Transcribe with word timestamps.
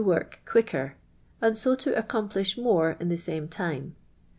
908 0.01 0.17
wirk 0.17 0.41
qukltr, 0.49 0.93
and 1.41 1.63
lo 1.63 1.75
to 1.75 1.91
accomplifh 1.91 2.57
more 2.59 2.97
in 2.99 3.09
the 3.09 3.15
■ame 3.15 3.47
time. 3.47 3.95